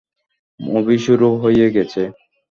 [0.59, 2.01] Movie শুরু হয়ে গেছে।